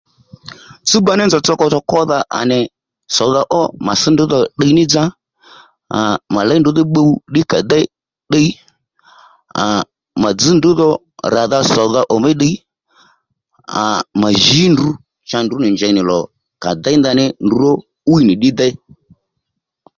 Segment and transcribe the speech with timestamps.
[0.87, 2.57] Tsúba ní nzǒw tsotso kwódha à nì
[3.15, 5.03] sòdha ó mà sš ndrǔ dhò ddiy ní dza
[5.97, 5.99] à
[6.33, 7.85] mà léy ndrǔdhí bbuw ddí déy
[8.29, 8.49] ddiy
[9.63, 9.65] à
[10.21, 10.89] mà dzž ndrǔ dhò
[11.33, 12.55] ràdha sòdha ò mí ddiy
[13.81, 13.83] à
[14.21, 14.87] mà jǐ ndrǔ
[15.29, 16.19] cha ndrǔ nì njěy nì lò
[16.69, 17.71] à déy ndrǔ dhò ndrǔ ró
[18.09, 18.73] 'wíy nì ddí déy